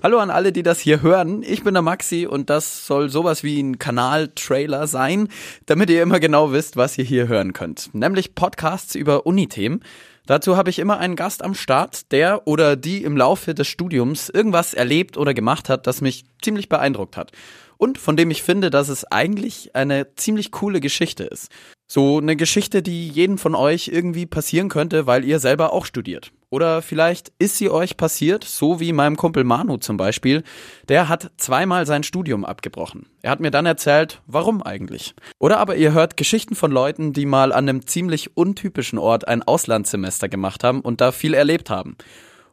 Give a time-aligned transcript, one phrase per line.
[0.00, 1.42] Hallo an alle, die das hier hören.
[1.42, 5.26] Ich bin der Maxi und das soll sowas wie ein Kanal-Trailer sein,
[5.66, 7.92] damit ihr immer genau wisst, was ihr hier hören könnt.
[7.94, 9.80] Nämlich Podcasts über Unithemen.
[10.24, 14.28] Dazu habe ich immer einen Gast am Start, der oder die im Laufe des Studiums
[14.28, 17.32] irgendwas erlebt oder gemacht hat, das mich ziemlich beeindruckt hat.
[17.76, 21.50] Und von dem ich finde, dass es eigentlich eine ziemlich coole Geschichte ist.
[21.90, 26.32] So eine Geschichte, die jeden von euch irgendwie passieren könnte, weil ihr selber auch studiert.
[26.50, 30.42] Oder vielleicht ist sie euch passiert, so wie meinem Kumpel Manu zum Beispiel.
[30.88, 33.06] Der hat zweimal sein Studium abgebrochen.
[33.22, 35.14] Er hat mir dann erzählt, warum eigentlich.
[35.38, 39.42] Oder aber ihr hört Geschichten von Leuten, die mal an einem ziemlich untypischen Ort ein
[39.42, 41.96] Auslandssemester gemacht haben und da viel erlebt haben.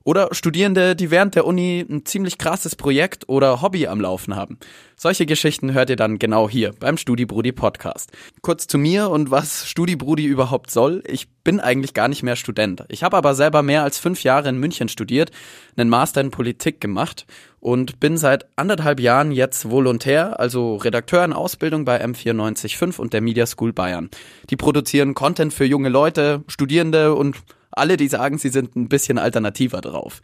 [0.05, 4.59] Oder Studierende, die während der Uni ein ziemlich krasses Projekt oder Hobby am Laufen haben.
[4.95, 8.11] Solche Geschichten hört ihr dann genau hier beim StudiBrudi Podcast.
[8.43, 11.01] Kurz zu mir und was StudiBrudi überhaupt soll.
[11.07, 12.85] Ich bin eigentlich gar nicht mehr Student.
[12.89, 15.31] Ich habe aber selber mehr als fünf Jahre in München studiert,
[15.75, 17.25] einen Master in Politik gemacht
[17.59, 23.21] und bin seit anderthalb Jahren jetzt Volontär, also Redakteur in Ausbildung bei M945 und der
[23.21, 24.11] Media School Bayern.
[24.51, 27.37] Die produzieren Content für junge Leute, Studierende und
[27.75, 30.21] alle, die sagen, sie sind ein bisschen alternativer drauf.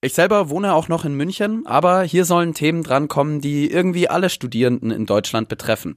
[0.00, 4.30] Ich selber wohne auch noch in München, aber hier sollen Themen drankommen, die irgendwie alle
[4.30, 5.96] Studierenden in Deutschland betreffen.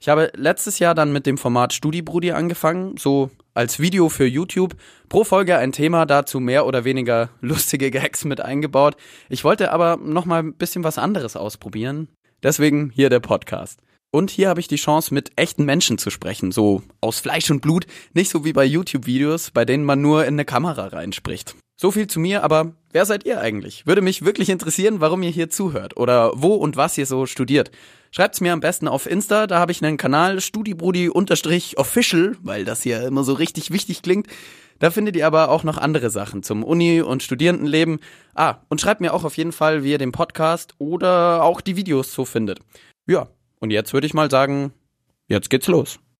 [0.00, 4.74] Ich habe letztes Jahr dann mit dem Format StudiBrudi angefangen, so als Video für YouTube,
[5.10, 8.96] pro Folge ein Thema, dazu mehr oder weniger lustige Gags mit eingebaut.
[9.28, 12.08] Ich wollte aber noch mal ein bisschen was anderes ausprobieren.
[12.42, 13.80] Deswegen hier der Podcast.
[14.12, 17.60] Und hier habe ich die Chance, mit echten Menschen zu sprechen, so aus Fleisch und
[17.60, 21.54] Blut, nicht so wie bei YouTube-Videos, bei denen man nur in eine Kamera reinspricht.
[21.80, 23.86] So viel zu mir, aber wer seid ihr eigentlich?
[23.86, 27.70] Würde mich wirklich interessieren, warum ihr hier zuhört oder wo und was ihr so studiert.
[28.10, 33.06] Schreibt's mir am besten auf Insta, da habe ich einen Kanal studibrudi-official, weil das hier
[33.06, 34.26] immer so richtig wichtig klingt.
[34.80, 38.00] Da findet ihr aber auch noch andere Sachen zum Uni- und Studierendenleben.
[38.34, 41.76] Ah, und schreibt mir auch auf jeden Fall, wie ihr den Podcast oder auch die
[41.76, 42.58] Videos so findet.
[43.06, 43.28] Ja,
[43.60, 44.72] und jetzt würde ich mal sagen,
[45.28, 46.00] jetzt geht's los.